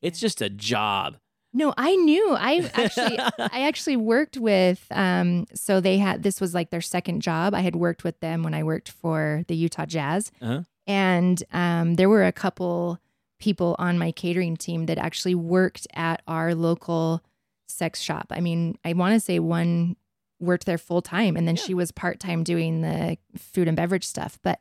[0.04, 1.16] It's just a job.
[1.56, 2.30] No, I knew.
[2.38, 7.22] I actually I actually worked with um so they had this was like their second
[7.22, 7.54] job.
[7.54, 10.30] I had worked with them when I worked for the Utah Jazz.
[10.42, 10.62] Uh-huh.
[10.86, 12.98] And um there were a couple
[13.38, 17.22] people on my catering team that actually worked at our local
[17.68, 18.26] sex shop.
[18.30, 19.96] I mean, I want to say one
[20.40, 21.62] worked there full time and then Yeah.
[21.62, 24.38] she was part-time doing the food and beverage stuff.
[24.42, 24.60] But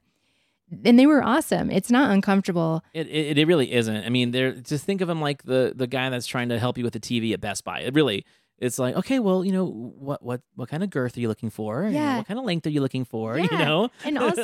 [0.85, 1.69] and they were awesome.
[1.71, 2.83] It's not uncomfortable.
[2.93, 4.05] It, it it really isn't.
[4.05, 6.77] I mean, there just think of him like the the guy that's trying to help
[6.77, 7.79] you with the TV at Best Buy.
[7.81, 8.25] It really
[8.59, 11.49] it's like, okay, well, you know, what what what kind of girth are you looking
[11.49, 11.83] for?
[11.85, 12.17] You know, Yeah.
[12.17, 13.37] what kind of length are you looking for?
[13.37, 13.89] You know?
[14.05, 14.41] And also,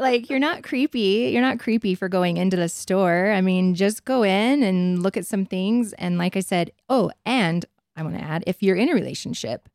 [0.00, 1.30] like, you're not creepy.
[1.32, 3.30] You're not creepy for going into the store.
[3.32, 5.92] I mean, just go in and look at some things.
[5.94, 7.64] And like I said, oh, and
[7.96, 9.68] I want to add if you're in a relationship,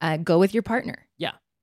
[0.00, 1.06] uh, go with your partner.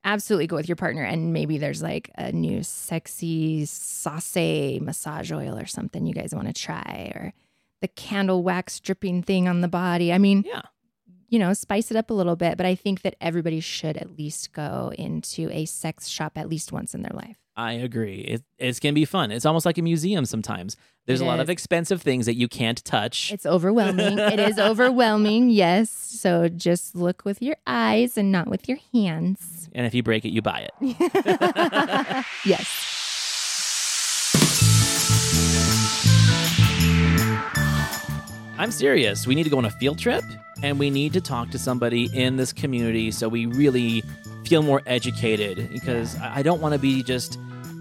[0.06, 1.04] Absolutely go with your partner.
[1.04, 6.48] And maybe there's like a new sexy sauce massage oil or something you guys want
[6.48, 7.34] to try, or
[7.82, 10.14] the candle wax dripping thing on the body.
[10.14, 10.62] I mean, Yeah.
[11.28, 12.56] you know, spice it up a little bit.
[12.56, 16.72] But I think that everybody should at least go into a sex shop at least
[16.72, 17.38] once in their life.
[17.58, 18.18] I agree.
[18.20, 19.32] It, it's going to be fun.
[19.32, 20.76] It's almost like a museum sometimes.
[21.06, 23.32] There's It a lot of expensive things that you can't touch.
[23.32, 24.18] It's overwhelming.
[24.18, 25.90] it is overwhelming, yes.
[25.92, 29.70] So just look with your eyes and not with your hands.
[29.74, 32.26] and if you break it, you buy it.
[32.46, 32.68] yes.
[38.58, 39.28] I'm serious.
[39.28, 40.24] We need to go on a field trip
[40.64, 44.02] and we need to talk to somebody in this community so we really
[44.46, 47.38] feel more educated because I don't want to be just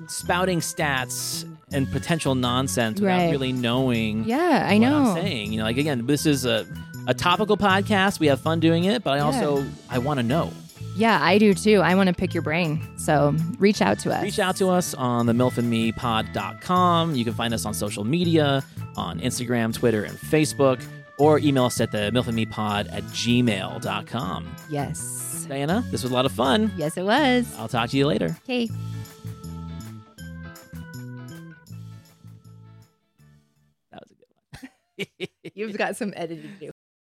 [0.09, 3.31] spouting stats and potential nonsense without Right.
[3.31, 4.97] really knowing Yeah, I what know.
[5.11, 5.53] I'm saying.
[5.53, 6.67] You know, like again, this is a,
[7.07, 8.21] a topical podcast.
[8.21, 9.25] We have fun doing it, but I Yeah.
[9.25, 10.51] also I want to know.
[10.97, 11.81] Yeah, I do too.
[11.81, 12.81] I want to pick your brain.
[12.97, 14.23] So reach out to us.
[14.23, 17.15] Reach out to us on the milfandmepod.com.
[17.17, 18.63] You can find us on social media,
[18.97, 20.81] on Instagram, Twitter, and Facebook,
[21.19, 24.47] or email us at the milfandmepod at gmail.com.
[24.71, 25.47] Yes.
[25.49, 26.73] Dianna, this was a lot of fun.
[26.77, 27.47] Yes, it was.
[27.59, 28.37] I'll talk to you later.
[28.45, 28.71] Okay.
[35.55, 36.71] You've got some editing to do.